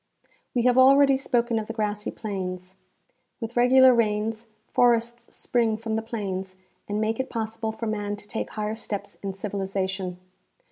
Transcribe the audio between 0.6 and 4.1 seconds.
have already spoken of the grassy plains. With regular